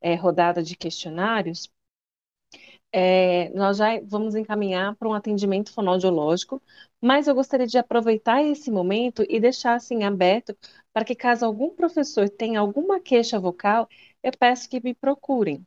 é, 0.00 0.14
rodada 0.14 0.62
de 0.62 0.76
questionários, 0.76 1.70
é, 2.92 3.50
nós 3.50 3.76
já 3.78 4.00
vamos 4.04 4.34
encaminhar 4.34 4.96
para 4.96 5.08
um 5.08 5.14
atendimento 5.14 5.72
fonoaudiológico, 5.72 6.62
mas 7.00 7.28
eu 7.28 7.34
gostaria 7.34 7.66
de 7.66 7.78
aproveitar 7.78 8.42
esse 8.42 8.70
momento 8.70 9.24
e 9.28 9.38
deixar 9.40 9.74
assim 9.74 10.04
aberto 10.04 10.56
para 10.92 11.04
que 11.04 11.14
caso 11.14 11.44
algum 11.44 11.70
professor 11.74 12.28
tenha 12.28 12.60
alguma 12.60 13.00
queixa 13.00 13.38
vocal, 13.38 13.88
eu 14.22 14.32
peço 14.38 14.68
que 14.68 14.80
me 14.82 14.94
procurem. 14.94 15.66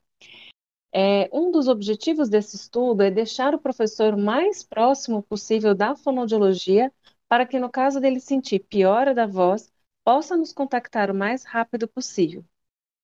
É, 0.94 1.30
um 1.32 1.52
dos 1.52 1.68
objetivos 1.68 2.30
desse 2.30 2.56
estudo 2.56 3.02
é 3.04 3.12
deixar 3.12 3.54
o 3.54 3.60
professor 3.60 4.18
mais 4.18 4.64
próximo 4.64 5.22
possível 5.24 5.76
da 5.76 5.96
fonoaudiologia, 5.96 6.92
para 7.28 7.46
que, 7.46 7.60
no 7.60 7.70
caso 7.70 8.00
dele 8.00 8.20
sentir 8.20 8.60
piora 8.60 9.14
da 9.14 9.28
voz, 9.28 9.72
possa 10.04 10.36
nos 10.36 10.52
contactar 10.52 11.12
o 11.12 11.16
mais 11.16 11.44
rápido 11.44 11.88
possível. 11.88 12.44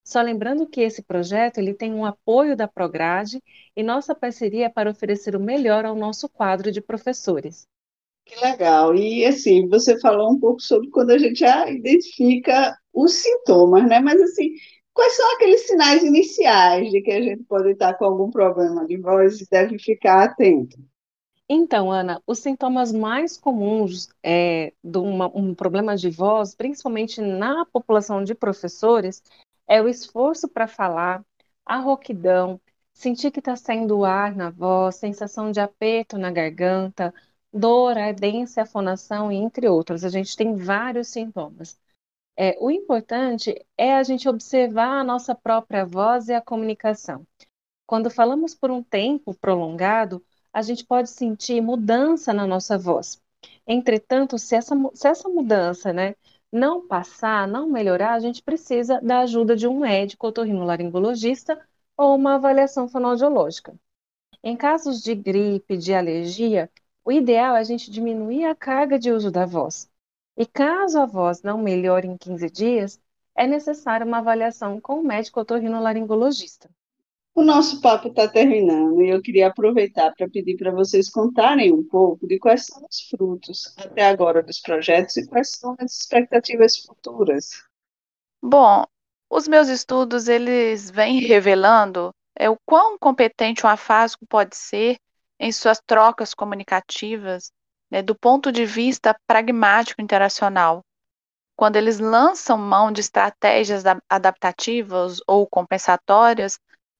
Só 0.04 0.22
lembrando 0.22 0.68
que 0.68 0.82
esse 0.82 1.02
projeto 1.04 1.58
ele 1.58 1.74
tem 1.74 1.94
um 1.94 2.06
apoio 2.06 2.56
da 2.56 2.68
Prograde 2.68 3.42
e 3.76 3.84
nossa 3.84 4.16
parceria 4.16 4.68
é 4.68 4.70
para 4.70 4.90
oferecer 4.90 5.36
o 5.36 5.40
melhor 5.40 5.86
ao 5.86 5.96
nosso 5.96 6.30
quadro 6.30 6.72
de 6.72 6.82
professores. 6.82 7.68
Que 8.26 8.36
legal. 8.44 8.96
E 8.96 9.26
assim, 9.26 9.68
você 9.68 10.00
falou 10.00 10.32
um 10.32 10.40
pouco 10.40 10.62
sobre 10.62 10.90
quando 10.90 11.12
a 11.12 11.18
gente 11.18 11.40
já 11.40 11.70
identifica 11.70 12.76
os 12.94 13.14
sintomas, 13.14 13.88
né? 13.88 14.00
Mas 14.00 14.20
assim, 14.22 14.50
Quais 14.96 15.14
são 15.18 15.36
aqueles 15.36 15.68
sinais 15.68 16.04
iniciais 16.04 16.90
de 16.90 17.02
que 17.02 17.12
a 17.12 17.22
gente 17.22 17.44
pode 17.44 17.70
estar 17.72 17.96
com 17.96 18.06
algum 18.06 18.32
problema 18.32 18.88
de 18.88 18.96
voz 18.96 19.42
e 19.42 19.48
deve 19.52 19.78
ficar 19.78 20.24
atento? 20.24 20.78
Então, 21.50 21.92
Ana, 21.92 22.24
os 22.26 22.40
sintomas 22.40 22.94
mais 22.94 23.38
comuns 23.38 24.08
é, 24.24 24.74
de 24.82 24.98
uma, 24.98 25.28
um 25.38 25.54
problema 25.54 25.98
de 25.98 26.10
voz, 26.10 26.56
principalmente 26.56 27.20
na 27.20 27.66
população 27.66 28.24
de 28.24 28.34
professores, 28.34 29.22
é 29.68 29.82
o 29.82 29.90
esforço 29.90 30.48
para 30.48 30.66
falar, 30.66 31.26
a 31.66 31.78
rouquidão, 31.78 32.60
sentir 32.94 33.32
que 33.32 33.40
está 33.40 33.56
saindo 33.58 34.06
ar 34.06 34.34
na 34.34 34.50
voz, 34.50 34.96
sensação 34.96 35.52
de 35.52 35.60
aperto 35.60 36.18
na 36.18 36.32
garganta, 36.32 37.14
dor, 37.52 37.98
ardência, 37.98 38.64
afonação, 38.64 39.30
entre 39.30 39.68
outros. 39.68 40.06
A 40.06 40.10
gente 40.10 40.38
tem 40.38 40.56
vários 40.56 41.10
sintomas. 41.10 41.78
É, 42.38 42.58
o 42.60 42.70
importante 42.70 43.56
é 43.78 43.96
a 43.96 44.04
gente 44.04 44.28
observar 44.28 45.00
a 45.00 45.04
nossa 45.04 45.34
própria 45.34 45.86
voz 45.86 46.28
e 46.28 46.34
a 46.34 46.42
comunicação. 46.42 47.26
Quando 47.86 48.10
falamos 48.10 48.56
por 48.56 48.72
um 48.72 48.84
tempo 48.84 49.34
prolongado, 49.34 50.24
a 50.54 50.62
gente 50.62 50.86
pode 50.86 51.10
sentir 51.10 51.62
mudança 51.62 52.34
na 52.34 52.48
nossa 52.48 52.78
voz. 52.78 53.22
Entretanto, 53.68 54.38
se 54.38 54.56
essa, 54.56 54.76
se 54.94 55.08
essa 55.08 55.30
mudança 55.30 55.94
né, 55.94 56.16
não 56.52 56.88
passar, 56.88 57.48
não 57.48 57.70
melhorar, 57.70 58.14
a 58.14 58.20
gente 58.20 58.42
precisa 58.44 59.00
da 59.02 59.20
ajuda 59.22 59.56
de 59.56 59.68
um 59.68 59.80
médico 59.80 60.28
otorrinolaringologista 60.28 61.60
ou 61.98 62.16
uma 62.16 62.36
avaliação 62.36 62.88
fonoaudiológica. 62.88 63.74
Em 64.44 64.56
casos 64.58 65.02
de 65.02 65.16
gripe, 65.16 65.78
de 65.78 65.94
alergia, 65.94 66.70
o 67.04 67.12
ideal 67.12 67.56
é 67.56 67.60
a 67.60 67.64
gente 67.64 67.92
diminuir 67.92 68.46
a 68.46 68.56
carga 68.56 68.98
de 69.00 69.12
uso 69.12 69.32
da 69.32 69.46
voz. 69.46 69.90
E 70.38 70.46
caso 70.46 71.00
a 71.00 71.06
voz 71.06 71.42
não 71.42 71.58
melhore 71.58 72.08
em 72.08 72.18
15 72.18 72.50
dias, 72.50 73.00
é 73.36 73.48
necessária 73.48 74.06
uma 74.06 74.18
avaliação 74.18 74.80
com 74.80 75.00
o 75.00 75.04
médico 75.04 75.40
otorrinolaringologista. 75.40 76.70
O 77.34 77.44
nosso 77.44 77.82
papo 77.82 78.08
está 78.08 78.30
terminando 78.30 79.02
e 79.02 79.10
eu 79.10 79.22
queria 79.22 79.48
aproveitar 79.48 80.14
para 80.16 80.30
pedir 80.30 80.56
para 80.56 80.72
vocês 80.72 81.10
contarem 81.10 81.74
um 81.74 81.84
pouco 81.84 82.26
de 82.26 82.40
quais 82.40 82.66
são 82.66 82.86
os 82.90 83.10
frutos 83.10 83.76
até 83.78 84.06
agora 84.06 84.42
dos 84.42 84.60
projetos 84.60 85.18
e 85.18 85.28
quais 85.28 85.52
são 85.52 85.76
as 85.78 86.00
expectativas 86.00 86.78
futuras. 86.78 87.50
Bom, 88.42 88.86
os 89.30 89.50
meus 89.50 89.68
estudos 89.68 90.30
eles 90.30 90.90
vêm 90.90 91.20
revelando 91.20 92.12
é, 92.38 92.50
o 92.50 92.58
quão 92.66 92.98
competente 92.98 93.66
um 93.66 93.70
afásico 93.70 94.26
pode 94.26 94.56
ser 94.56 94.98
em 95.38 95.52
suas 95.52 95.82
trocas 95.86 96.34
comunicativas 96.34 97.52
né, 97.96 98.02
do 98.02 98.14
ponto 98.14 98.52
de 98.52 98.66
vista 98.66 99.16
pragmático 99.26 100.02
interacional. 100.02 100.84
Quando 101.58 101.78
eles 101.78 101.98
lançam 101.98 102.58
mão 102.58 102.92
de 102.92 103.00
estratégias 103.00 103.84
adaptativas 104.10 105.22
ou 105.26 105.48
compensatórias 105.48 106.60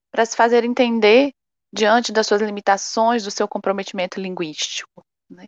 para 0.10 0.26
se 0.26 0.38
fazer 0.38 0.64
entender 0.64 1.34
diante 1.74 2.14
das 2.14 2.26
suas 2.26 2.42
limitações, 2.42 3.26
do 3.26 3.32
seu 3.32 3.46
comprometimento 3.46 4.22
linguístico. 4.22 5.04
Né? 5.30 5.48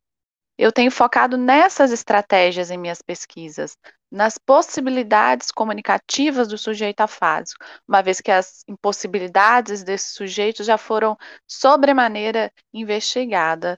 Eu 0.57 0.73
tenho 0.73 0.91
focado 0.91 1.37
nessas 1.37 1.93
estratégias 1.93 2.69
em 2.69 2.77
minhas 2.77 3.01
pesquisas, 3.01 3.77
nas 4.11 4.37
possibilidades 4.37 5.49
comunicativas 5.49 6.49
do 6.49 6.57
sujeito 6.57 6.99
afásico, 6.99 7.63
uma 7.87 8.01
vez 8.01 8.19
que 8.19 8.31
as 8.31 8.65
impossibilidades 8.67 9.81
desse 9.81 10.09
sujeito 10.13 10.61
já 10.65 10.77
foram 10.77 11.17
sobremaneira 11.47 12.51
investigadas 12.73 13.77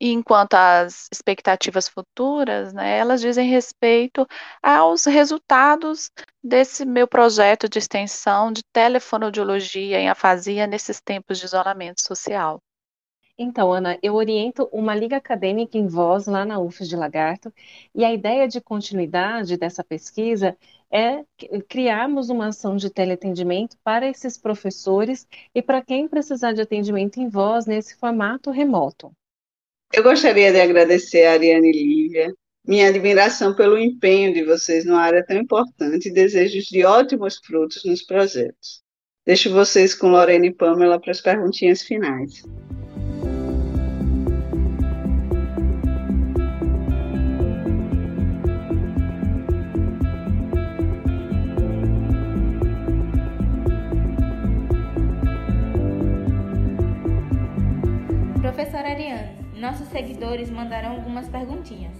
e 0.00 0.12
enquanto 0.12 0.54
as 0.54 1.08
expectativas 1.12 1.86
futuras, 1.88 2.72
né, 2.72 2.98
elas 2.98 3.20
dizem 3.20 3.48
respeito 3.48 4.26
aos 4.62 5.04
resultados 5.04 6.10
desse 6.42 6.86
meu 6.86 7.06
projeto 7.06 7.68
de 7.68 7.78
extensão 7.78 8.50
de 8.50 8.62
telefonoaudiologia 8.72 10.00
em 10.00 10.08
afasia 10.08 10.66
nesses 10.66 11.00
tempos 11.00 11.38
de 11.38 11.44
isolamento 11.44 12.00
social. 12.00 12.62
Então, 13.42 13.72
Ana, 13.72 13.98
eu 14.02 14.14
oriento 14.14 14.68
uma 14.70 14.94
liga 14.94 15.16
acadêmica 15.16 15.78
em 15.78 15.86
voz 15.86 16.26
lá 16.26 16.44
na 16.44 16.58
UFES 16.58 16.88
de 16.88 16.96
Lagarto, 16.96 17.52
e 17.94 18.04
a 18.04 18.12
ideia 18.12 18.46
de 18.46 18.60
continuidade 18.60 19.56
dessa 19.56 19.82
pesquisa 19.82 20.56
é 20.90 21.24
criarmos 21.68 22.28
uma 22.28 22.48
ação 22.48 22.76
de 22.76 22.90
teleatendimento 22.90 23.78
para 23.82 24.06
esses 24.06 24.36
professores 24.36 25.26
e 25.54 25.62
para 25.62 25.82
quem 25.82 26.06
precisar 26.08 26.52
de 26.52 26.60
atendimento 26.60 27.18
em 27.18 27.28
voz 27.28 27.64
nesse 27.64 27.96
formato 27.96 28.50
remoto. 28.50 29.10
Eu 29.92 30.04
gostaria 30.04 30.52
de 30.52 30.60
agradecer 30.60 31.24
a 31.24 31.32
Ariane 31.32 31.68
e 31.68 31.72
Lívia, 31.72 32.32
minha 32.64 32.88
admiração 32.88 33.54
pelo 33.56 33.76
empenho 33.76 34.32
de 34.32 34.44
vocês 34.44 34.84
numa 34.84 35.00
área 35.00 35.24
tão 35.26 35.36
importante 35.36 36.08
e 36.08 36.12
desejos 36.12 36.66
de 36.66 36.84
ótimos 36.84 37.38
frutos 37.44 37.84
nos 37.84 38.00
projetos. 38.02 38.82
Deixo 39.26 39.50
vocês 39.50 39.92
com 39.92 40.08
Lorena 40.08 40.46
e 40.46 40.54
Pamela 40.54 41.00
para 41.00 41.10
as 41.10 41.20
perguntinhas 41.20 41.82
finais. 41.82 42.42
Seguidores 60.30 60.50
mandaram 60.50 60.92
algumas 60.92 61.28
perguntinhas. 61.28 61.98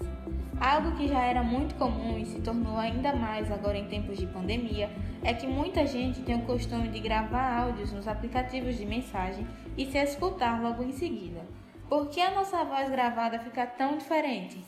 Algo 0.61 0.97
que 0.97 1.09
já 1.09 1.21
era 1.21 1.43
muito 1.43 1.75
comum 1.75 2.19
e 2.19 2.27
se 2.27 2.41
tornou 2.41 2.77
ainda 2.77 3.15
mais 3.15 3.51
agora 3.51 3.77
em 3.77 3.89
tempos 3.89 4.19
de 4.19 4.27
pandemia 4.27 4.89
é 5.25 5.35
que 5.35 5.47
muita 5.47 5.87
gente 5.87 6.23
tem 6.23 6.37
o 6.37 6.47
costume 6.47 6.89
de 6.89 7.01
gravar 7.01 7.63
áudios 7.63 7.93
nos 7.93 8.07
aplicativos 8.07 8.77
de 8.77 8.87
mensagem 8.87 9.47
e 9.77 9.87
se 9.87 9.99
escutar 9.99 10.63
logo 10.63 10.83
em 10.83 10.93
seguida. 10.93 11.45
Por 11.89 12.09
que 12.09 12.21
a 12.21 12.31
nossa 12.31 12.63
voz 12.63 12.89
gravada 12.89 13.41
fica 13.41 13.67
tão 13.67 13.97
diferente? 13.97 14.63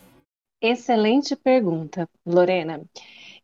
Excelente 0.60 1.36
pergunta, 1.36 2.08
Lorena. 2.26 2.82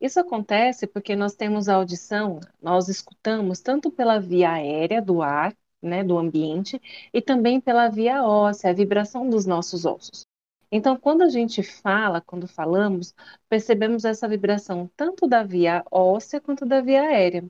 Isso 0.00 0.18
acontece 0.18 0.86
porque 0.86 1.14
nós 1.14 1.34
temos 1.34 1.68
a 1.68 1.74
audição, 1.74 2.40
nós 2.60 2.88
escutamos 2.88 3.60
tanto 3.60 3.90
pela 3.90 4.18
via 4.18 4.52
aérea 4.52 5.02
do 5.02 5.22
ar, 5.22 5.54
né, 5.82 6.02
do 6.04 6.18
ambiente, 6.18 6.80
e 7.12 7.20
também 7.20 7.60
pela 7.60 7.88
via 7.88 8.24
óssea, 8.24 8.70
a 8.70 8.74
vibração 8.74 9.28
dos 9.28 9.46
nossos 9.46 9.84
ossos. 9.84 10.26
Então, 10.70 10.96
quando 10.96 11.22
a 11.22 11.28
gente 11.28 11.62
fala, 11.62 12.20
quando 12.20 12.46
falamos, 12.46 13.14
percebemos 13.48 14.04
essa 14.04 14.28
vibração 14.28 14.90
tanto 14.96 15.26
da 15.26 15.42
via 15.42 15.84
óssea 15.90 16.40
quanto 16.40 16.66
da 16.66 16.80
via 16.80 17.02
aérea. 17.02 17.44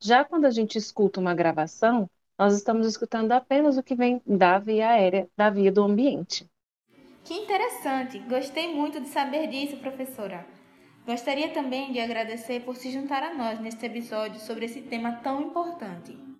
Já 0.00 0.24
quando 0.24 0.44
a 0.44 0.50
gente 0.50 0.78
escuta 0.78 1.20
uma 1.20 1.34
gravação, 1.34 2.08
nós 2.38 2.54
estamos 2.54 2.86
escutando 2.86 3.32
apenas 3.32 3.76
o 3.76 3.82
que 3.82 3.94
vem 3.94 4.20
da 4.26 4.58
via 4.58 4.90
aérea, 4.90 5.28
da 5.36 5.50
via 5.50 5.72
do 5.72 5.82
ambiente. 5.82 6.46
Que 7.24 7.34
interessante! 7.34 8.18
Gostei 8.20 8.74
muito 8.74 9.00
de 9.00 9.08
saber 9.08 9.46
disso, 9.48 9.76
professora. 9.76 10.44
Gostaria 11.06 11.50
também 11.50 11.92
de 11.92 12.00
agradecer 12.00 12.60
por 12.64 12.76
se 12.76 12.90
juntar 12.90 13.22
a 13.22 13.34
nós 13.34 13.60
neste 13.60 13.84
episódio 13.86 14.40
sobre 14.40 14.66
esse 14.66 14.82
tema 14.82 15.12
tão 15.22 15.40
importante. 15.40 16.31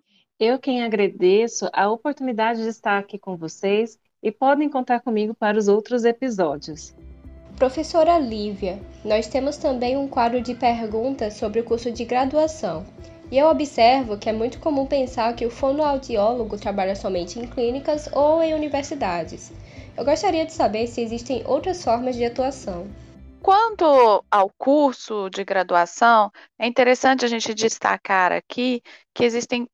Eu 0.45 0.59
quem 0.59 0.83
agradeço 0.83 1.69
a 1.71 1.89
oportunidade 1.89 2.63
de 2.63 2.67
estar 2.67 2.97
aqui 2.97 3.17
com 3.17 3.37
vocês 3.37 3.97
e 4.21 4.29
podem 4.29 4.67
contar 4.67 4.99
comigo 4.99 5.33
para 5.33 5.57
os 5.57 5.69
outros 5.69 6.03
episódios. 6.03 6.93
Professora 7.55 8.19
Lívia, 8.19 8.77
nós 9.05 9.25
temos 9.25 9.55
também 9.55 9.95
um 9.95 10.05
quadro 10.05 10.41
de 10.41 10.53
perguntas 10.53 11.35
sobre 11.35 11.61
o 11.61 11.63
curso 11.63 11.89
de 11.93 12.03
graduação. 12.03 12.85
E 13.31 13.37
eu 13.37 13.47
observo 13.47 14.17
que 14.17 14.27
é 14.27 14.33
muito 14.33 14.59
comum 14.59 14.85
pensar 14.85 15.33
que 15.33 15.45
o 15.45 15.49
fonoaudiólogo 15.49 16.57
trabalha 16.57 16.93
somente 16.97 17.39
em 17.39 17.47
clínicas 17.47 18.09
ou 18.11 18.43
em 18.43 18.53
universidades. 18.53 19.49
Eu 19.95 20.03
gostaria 20.03 20.45
de 20.45 20.51
saber 20.51 20.87
se 20.87 20.99
existem 20.99 21.41
outras 21.45 21.81
formas 21.81 22.17
de 22.17 22.25
atuação. 22.25 22.85
Quanto 23.43 24.23
ao 24.31 24.49
curso 24.57 25.29
de 25.29 25.43
graduação, 25.43 26.31
é 26.57 26.65
interessante 26.65 27.25
a 27.25 27.27
gente 27.27 27.53
destacar 27.53 28.31
aqui 28.31 28.81
que 29.13 29.25
existem 29.25 29.69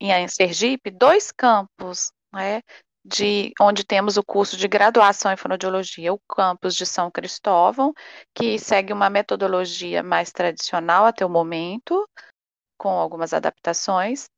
em 0.00 0.26
Sergipe 0.26 0.90
dois 0.90 1.30
campos 1.30 2.10
né, 2.32 2.62
de 3.04 3.52
onde 3.60 3.84
temos 3.84 4.16
o 4.16 4.24
curso 4.24 4.56
de 4.56 4.66
graduação 4.66 5.30
em 5.30 5.36
fonoaudiologia, 5.36 6.14
o 6.14 6.20
campus 6.26 6.74
de 6.74 6.86
São 6.86 7.10
Cristóvão, 7.10 7.92
que 8.34 8.58
segue 8.58 8.90
uma 8.90 9.10
metodologia 9.10 10.02
mais 10.02 10.32
tradicional 10.32 11.04
até 11.04 11.26
o 11.26 11.28
momento, 11.28 12.08
com 12.78 12.88
algumas 12.88 13.34
adaptações, 13.34 14.30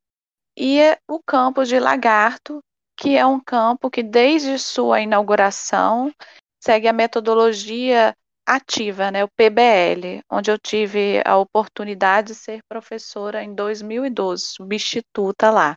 e 0.58 0.80
o 1.08 1.23
campus 1.25 1.69
de 1.69 1.78
Lagarto, 1.78 2.58
que 2.99 3.17
é 3.17 3.25
um 3.25 3.38
campo 3.38 3.88
que 3.88 4.02
desde 4.02 4.58
sua 4.58 5.00
inauguração 5.00 6.12
segue 6.60 6.88
a 6.88 6.93
metodologia 6.93 8.12
ativa, 8.47 9.11
né, 9.11 9.25
o 9.25 9.28
PBL, 9.28 10.23
onde 10.30 10.50
eu 10.50 10.59
tive 10.59 11.21
a 11.25 11.37
oportunidade 11.37 12.28
de 12.28 12.35
ser 12.37 12.61
professora 12.69 13.43
em 13.43 13.54
2012, 13.54 14.45
substituta 14.45 15.50
lá. 15.50 15.76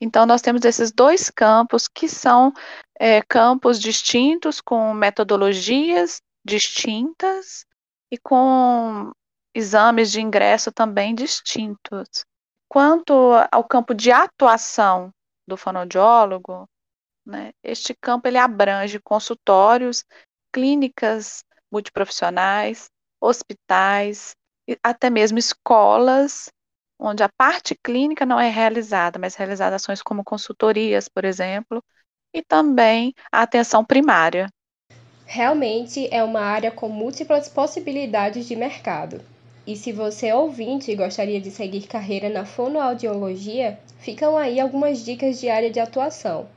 Então, 0.00 0.24
nós 0.24 0.40
temos 0.40 0.64
esses 0.64 0.92
dois 0.92 1.28
campos 1.28 1.88
que 1.88 2.08
são 2.08 2.52
é, 2.98 3.20
campos 3.22 3.78
distintos, 3.78 4.60
com 4.60 4.94
metodologias 4.94 6.22
distintas 6.44 7.66
e 8.10 8.16
com 8.16 9.10
exames 9.54 10.10
de 10.10 10.20
ingresso 10.20 10.72
também 10.72 11.14
distintos. 11.14 12.24
Quanto 12.68 13.12
ao 13.50 13.64
campo 13.64 13.92
de 13.92 14.12
atuação 14.12 15.10
do 15.46 15.56
fonoaudiólogo, 15.56 16.66
né, 17.26 17.52
este 17.62 17.94
campo 18.00 18.28
ele 18.28 18.38
abrange 18.38 19.00
consultórios, 19.00 20.04
clínicas 20.52 21.44
multiprofissionais, 21.70 22.90
hospitais, 23.20 24.34
até 24.82 25.10
mesmo 25.10 25.38
escolas 25.38 26.48
onde 26.98 27.22
a 27.22 27.28
parte 27.28 27.74
clínica 27.82 28.26
não 28.26 28.38
é 28.38 28.48
realizada, 28.50 29.18
mas 29.18 29.34
realizadas 29.34 29.82
ações 29.82 30.02
como 30.02 30.22
consultorias, 30.22 31.08
por 31.08 31.24
exemplo, 31.24 31.82
e 32.34 32.42
também 32.42 33.14
a 33.32 33.42
atenção 33.42 33.84
primária. 33.84 34.48
Realmente 35.24 36.08
é 36.12 36.22
uma 36.22 36.40
área 36.42 36.70
com 36.70 36.86
múltiplas 36.86 37.48
possibilidades 37.48 38.46
de 38.46 38.54
mercado. 38.54 39.22
E 39.66 39.74
se 39.74 39.92
você 39.92 40.30
ouvinte 40.30 40.94
gostaria 40.94 41.40
de 41.40 41.50
seguir 41.50 41.86
carreira 41.86 42.28
na 42.28 42.44
fonoaudiologia, 42.44 43.78
ficam 43.98 44.36
aí 44.36 44.60
algumas 44.60 45.02
dicas 45.02 45.40
de 45.40 45.48
área 45.48 45.70
de 45.70 45.80
atuação. 45.80 46.48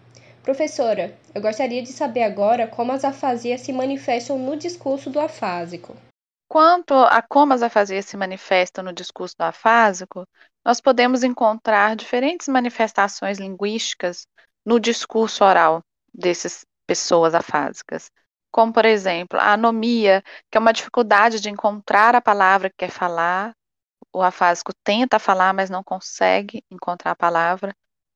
Professora, 0.43 1.17
eu 1.33 1.41
gostaria 1.41 1.81
de 1.81 1.93
saber 1.93 2.23
agora 2.23 2.67
como 2.67 2.91
as 2.91 3.05
afasias 3.05 3.61
se 3.61 3.71
manifestam 3.71 4.37
no 4.37 4.57
discurso 4.57 5.09
do 5.09 5.17
afásico. 5.17 5.95
Quanto 6.49 6.93
a 6.93 7.21
como 7.21 7.53
as 7.53 7.61
afasias 7.61 8.05
se 8.05 8.17
manifestam 8.17 8.83
no 8.83 8.91
discurso 8.91 9.35
do 9.37 9.43
afásico, 9.43 10.27
nós 10.63 10.81
podemos 10.81 11.23
encontrar 11.23 11.95
diferentes 11.95 12.49
manifestações 12.49 13.39
linguísticas 13.39 14.27
no 14.65 14.81
discurso 14.81 15.45
oral 15.45 15.81
dessas 16.13 16.65
pessoas 16.85 17.33
afásicas. 17.33 18.11
Como, 18.51 18.73
por 18.73 18.83
exemplo, 18.83 19.39
a 19.39 19.53
anomia, 19.53 20.21
que 20.51 20.57
é 20.57 20.59
uma 20.59 20.73
dificuldade 20.73 21.39
de 21.39 21.49
encontrar 21.49 22.15
a 22.15 22.21
palavra 22.21 22.69
que 22.69 22.75
quer 22.79 22.91
falar. 22.91 23.55
O 24.11 24.21
afásico 24.21 24.73
tenta 24.83 25.17
falar, 25.19 25.53
mas 25.53 25.69
não 25.69 25.83
consegue 25.83 26.63
encontrar 26.69 27.11
a 27.11 27.15
palavra. 27.15 27.73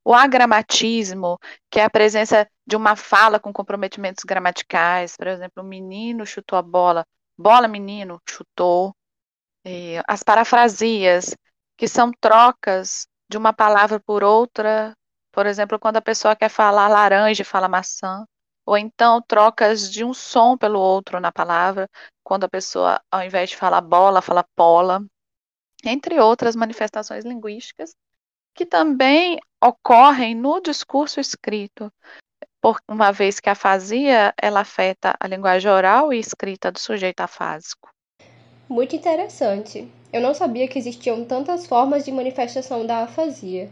O 0.08 0.14
agramatismo, 0.14 1.38
que 1.70 1.82
é 1.82 1.84
a 1.84 1.90
presença 1.90 2.48
de 2.66 2.78
uma 2.78 2.96
fala 2.96 3.42
com 3.42 3.52
comprometimentos 3.52 4.24
gramaticais. 4.24 5.18
Por 5.18 5.28
exemplo, 5.28 5.62
o 5.62 5.66
menino 5.68 6.26
chutou 6.26 6.58
a 6.58 6.62
bola 6.62 7.06
bola 7.38 7.68
menino, 7.68 8.22
chutou. 8.26 8.96
E 9.66 10.02
as 10.08 10.24
parafrasias, 10.24 11.36
que 11.78 11.88
são 11.90 12.12
trocas 12.22 13.08
de 13.30 13.38
uma 13.38 13.52
palavra 13.54 14.00
por 14.00 14.24
outra, 14.24 14.94
por 15.32 15.46
exemplo, 15.46 15.78
quando 15.80 15.98
a 15.98 16.02
pessoa 16.02 16.38
quer 16.38 16.50
falar 16.50 16.88
laranja 16.88 17.44
fala 17.44 17.68
maçã, 17.68 18.26
ou 18.66 18.78
então 18.78 19.22
trocas 19.22 19.92
de 19.92 20.06
um 20.06 20.14
som 20.14 20.58
pelo 20.58 20.80
outro 20.80 21.20
na 21.20 21.32
palavra, 21.34 21.90
quando 22.24 22.46
a 22.46 22.50
pessoa, 22.50 23.02
ao 23.12 23.24
invés 23.24 23.50
de 23.50 23.58
falar 23.58 23.82
bola, 23.82 24.22
fala 24.22 24.46
pola, 24.56 25.06
entre 25.84 26.20
outras 26.20 26.56
manifestações 26.56 27.26
linguísticas 27.26 27.94
que 28.58 28.66
também 28.66 29.40
ocorrem 29.64 30.36
no 30.36 30.60
discurso 30.62 31.20
escrito, 31.20 31.92
por 32.62 32.80
uma 32.88 33.12
vez 33.12 33.40
que 33.40 33.50
a 33.50 33.54
afasia 33.54 34.34
ela 34.42 34.62
afeta 34.62 35.16
a 35.20 35.28
linguagem 35.28 35.72
oral 35.72 36.12
e 36.12 36.20
escrita 36.20 36.72
do 36.72 36.80
sujeito 36.80 37.22
afásico. 37.22 37.90
Muito 38.70 38.96
interessante. 38.96 39.90
Eu 40.12 40.22
não 40.22 40.34
sabia 40.34 40.68
que 40.68 40.78
existiam 40.78 41.24
tantas 41.24 41.66
formas 41.66 42.04
de 42.04 42.12
manifestação 42.12 42.86
da 42.86 43.04
afasia. 43.04 43.70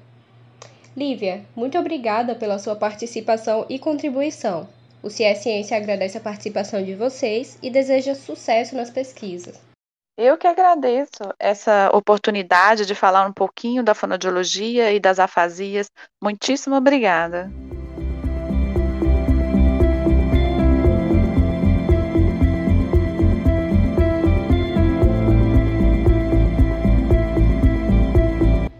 Lívia, 0.95 1.45
muito 1.56 1.78
obrigada 1.78 2.36
pela 2.36 2.58
sua 2.58 2.76
participação 2.76 3.65
e 3.69 3.78
contribuição. 3.78 4.67
O 5.04 5.10
CIE 5.10 5.36
Ciência 5.36 5.76
agradece 5.76 6.17
a 6.17 6.21
participação 6.21 6.84
de 6.84 6.95
vocês 6.95 7.60
e 7.62 7.69
deseja 7.69 8.15
sucesso 8.15 8.76
nas 8.76 8.89
pesquisas. 8.89 9.60
Eu 10.17 10.38
que 10.38 10.47
agradeço 10.47 11.23
essa 11.38 11.89
oportunidade 11.93 12.86
de 12.86 12.95
falar 12.95 13.28
um 13.28 13.34
pouquinho 13.34 13.84
da 13.84 13.93
fonodiologia 13.93 14.93
e 14.93 14.97
das 14.97 15.19
afasias. 15.19 15.91
Muitíssimo 16.23 16.73
obrigada. 16.73 17.51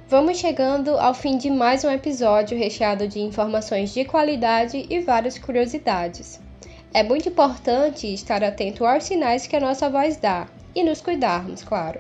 Vamos 0.08 0.38
chegando 0.38 0.98
ao 0.98 1.14
fim 1.14 1.38
de 1.38 1.50
mais 1.50 1.84
um 1.84 1.92
episódio 1.92 2.58
recheado 2.58 3.10
de 3.10 3.20
informações 3.20 3.94
de 3.94 4.06
qualidade 4.06 4.88
e 4.90 5.02
várias 5.02 5.38
curiosidades. 5.38 6.40
É 6.94 7.04
muito 7.04 7.28
importante 7.28 8.08
estar 8.14 8.42
atento 8.42 8.86
aos 8.86 9.04
sinais 9.04 9.46
que 9.46 9.58
a 9.58 9.60
nossa 9.60 9.90
voz 9.90 10.16
dá 10.16 10.48
e 10.76 10.84
nos 10.84 11.02
cuidarmos, 11.02 11.64
claro. 11.64 12.00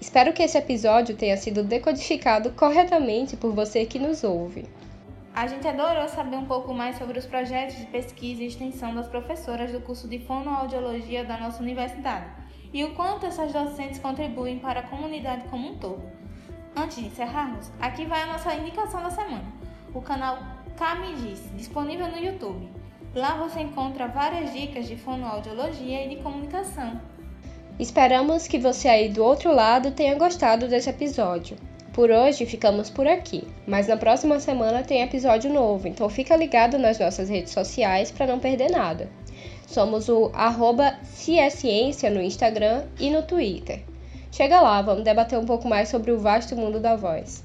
Espero 0.00 0.32
que 0.32 0.42
esse 0.42 0.56
episódio 0.56 1.16
tenha 1.16 1.36
sido 1.36 1.62
decodificado 1.62 2.52
corretamente 2.52 3.36
por 3.36 3.52
você 3.52 3.84
que 3.84 3.98
nos 3.98 4.24
ouve. 4.24 4.64
A 5.34 5.46
gente 5.46 5.66
adorou 5.66 6.08
saber 6.08 6.36
um 6.36 6.44
pouco 6.44 6.74
mais 6.74 6.96
sobre 6.98 7.18
os 7.18 7.26
projetos 7.26 7.76
de 7.76 7.86
pesquisa 7.86 8.42
e 8.42 8.46
extensão 8.46 8.94
das 8.94 9.08
professoras 9.08 9.72
do 9.72 9.80
curso 9.80 10.06
de 10.06 10.18
Fonoaudiologia 10.18 11.24
da 11.24 11.38
nossa 11.38 11.62
universidade 11.62 12.26
e 12.72 12.84
o 12.84 12.94
quanto 12.94 13.26
essas 13.26 13.52
docentes 13.52 13.98
contribuem 13.98 14.58
para 14.58 14.80
a 14.80 14.82
comunidade 14.82 15.44
como 15.48 15.70
um 15.70 15.78
todo. 15.78 16.02
Antes 16.76 16.98
de 16.98 17.06
encerrarmos, 17.06 17.70
aqui 17.80 18.04
vai 18.06 18.22
a 18.22 18.26
nossa 18.26 18.54
indicação 18.54 19.02
da 19.02 19.10
semana: 19.10 19.44
o 19.94 20.00
canal 20.00 20.38
Kami 20.76 21.14
Diz, 21.14 21.50
disponível 21.54 22.08
no 22.08 22.18
YouTube. 22.18 22.68
Lá 23.14 23.36
você 23.36 23.60
encontra 23.60 24.08
várias 24.08 24.52
dicas 24.52 24.86
de 24.86 24.96
fonoaudiologia 24.96 26.06
e 26.06 26.16
de 26.16 26.22
comunicação. 26.22 27.00
Esperamos 27.78 28.46
que 28.46 28.58
você 28.58 28.88
aí 28.88 29.08
do 29.08 29.24
outro 29.24 29.54
lado 29.54 29.90
tenha 29.90 30.14
gostado 30.14 30.68
desse 30.68 30.90
episódio. 30.90 31.56
Por 31.92 32.10
hoje 32.10 32.46
ficamos 32.46 32.88
por 32.88 33.06
aqui, 33.06 33.44
mas 33.66 33.88
na 33.88 33.96
próxima 33.96 34.40
semana 34.40 34.82
tem 34.82 35.02
episódio 35.02 35.52
novo, 35.52 35.88
então 35.88 36.08
fica 36.08 36.36
ligado 36.36 36.78
nas 36.78 36.98
nossas 36.98 37.28
redes 37.28 37.52
sociais 37.52 38.10
para 38.10 38.26
não 38.26 38.38
perder 38.38 38.70
nada. 38.70 39.10
Somos 39.66 40.08
o 40.08 40.30
arroba 40.34 40.94
Ciência 41.04 42.10
no 42.10 42.22
Instagram 42.22 42.84
e 42.98 43.10
no 43.10 43.22
Twitter. 43.22 43.80
Chega 44.30 44.60
lá, 44.60 44.80
vamos 44.80 45.04
debater 45.04 45.38
um 45.38 45.46
pouco 45.46 45.68
mais 45.68 45.88
sobre 45.88 46.10
o 46.10 46.18
vasto 46.18 46.56
mundo 46.56 46.80
da 46.80 46.96
voz. 46.96 47.44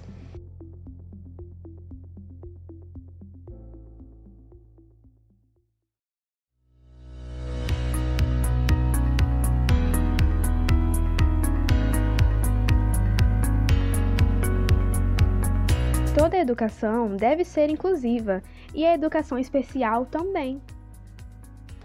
Educação 16.48 17.16
deve 17.16 17.44
ser 17.44 17.70
inclusiva 17.70 18.42
e 18.74 18.86
a 18.86 18.94
educação 18.94 19.38
especial 19.38 20.06
também. 20.06 20.62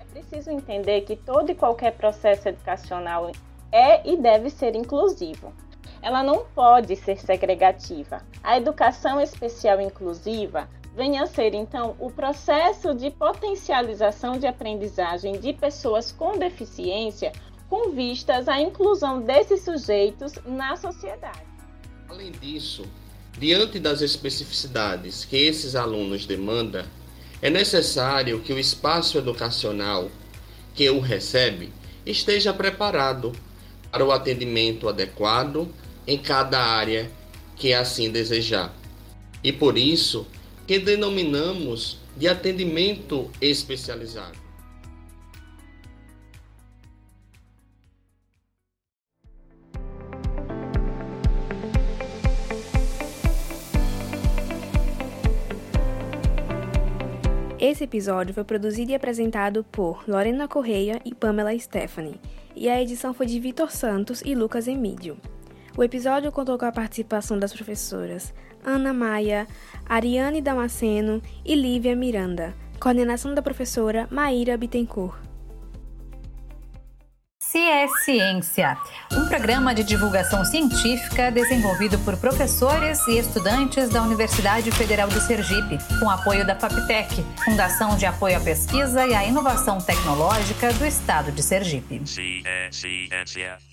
É 0.00 0.04
preciso 0.04 0.50
entender 0.50 1.00
que 1.02 1.16
todo 1.16 1.50
e 1.50 1.54
qualquer 1.54 1.92
processo 1.92 2.48
educacional 2.48 3.32
é 3.72 4.08
e 4.08 4.16
deve 4.16 4.50
ser 4.50 4.76
inclusivo. 4.76 5.52
Ela 6.00 6.22
não 6.22 6.44
pode 6.54 6.94
ser 6.96 7.18
segregativa. 7.18 8.22
A 8.42 8.56
educação 8.56 9.20
especial 9.20 9.80
inclusiva 9.80 10.68
vem 10.94 11.18
a 11.18 11.26
ser, 11.26 11.54
então, 11.54 11.96
o 11.98 12.10
processo 12.10 12.94
de 12.94 13.10
potencialização 13.10 14.38
de 14.38 14.46
aprendizagem 14.46 15.40
de 15.40 15.52
pessoas 15.52 16.12
com 16.12 16.38
deficiência 16.38 17.32
com 17.68 17.90
vistas 17.90 18.48
à 18.48 18.60
inclusão 18.60 19.22
desses 19.22 19.64
sujeitos 19.64 20.34
na 20.44 20.76
sociedade. 20.76 21.40
Além 22.06 22.30
disso, 22.32 22.84
Diante 23.38 23.80
das 23.80 24.02
especificidades 24.02 25.24
que 25.24 25.36
esses 25.36 25.74
alunos 25.74 26.26
demandam, 26.26 26.84
é 27.40 27.50
necessário 27.50 28.40
que 28.40 28.52
o 28.52 28.58
espaço 28.58 29.18
educacional 29.18 30.10
que 30.74 30.88
o 30.90 31.00
recebe 31.00 31.72
esteja 32.06 32.52
preparado 32.52 33.32
para 33.90 34.04
o 34.04 34.12
atendimento 34.12 34.88
adequado 34.88 35.68
em 36.06 36.18
cada 36.18 36.60
área 36.60 37.10
que 37.56 37.72
assim 37.72 38.10
desejar. 38.10 38.74
E 39.42 39.52
por 39.52 39.76
isso 39.76 40.26
que 40.66 40.78
denominamos 40.78 41.98
de 42.16 42.28
atendimento 42.28 43.30
especializado. 43.40 44.41
Esse 57.62 57.84
episódio 57.84 58.34
foi 58.34 58.42
produzido 58.42 58.90
e 58.90 58.94
apresentado 58.96 59.62
por 59.62 60.02
Lorena 60.08 60.48
Correia 60.48 61.00
e 61.04 61.14
Pamela 61.14 61.56
Stephanie, 61.56 62.20
e 62.56 62.68
a 62.68 62.82
edição 62.82 63.14
foi 63.14 63.24
de 63.26 63.38
Vitor 63.38 63.70
Santos 63.70 64.20
e 64.24 64.34
Lucas 64.34 64.66
Emídio. 64.66 65.16
O 65.78 65.84
episódio 65.84 66.32
contou 66.32 66.58
com 66.58 66.64
a 66.64 66.72
participação 66.72 67.38
das 67.38 67.52
professoras 67.52 68.34
Ana 68.64 68.92
Maia, 68.92 69.46
Ariane 69.86 70.40
Damasceno 70.40 71.22
e 71.44 71.54
Lívia 71.54 71.94
Miranda, 71.94 72.52
coordenação 72.80 73.32
da 73.32 73.40
professora 73.40 74.08
Maíra 74.10 74.56
Bittencourt. 74.56 75.31
É 77.54 77.86
Ciência, 78.04 78.78
um 79.12 79.26
programa 79.26 79.74
de 79.74 79.84
divulgação 79.84 80.44
científica 80.44 81.30
desenvolvido 81.30 81.98
por 81.98 82.16
professores 82.16 83.06
e 83.06 83.18
estudantes 83.18 83.90
da 83.90 84.02
Universidade 84.02 84.70
Federal 84.70 85.08
do 85.08 85.20
Sergipe, 85.20 85.78
com 86.00 86.08
apoio 86.08 86.46
da 86.46 86.54
FAPTEC, 86.54 87.22
Fundação 87.44 87.96
de 87.96 88.06
Apoio 88.06 88.38
à 88.38 88.40
Pesquisa 88.40 89.06
e 89.06 89.14
à 89.14 89.24
Inovação 89.24 89.78
Tecnológica 89.78 90.72
do 90.72 90.86
Estado 90.86 91.30
de 91.30 91.42
Sergipe. 91.42 92.00
Ciência. 92.06 93.71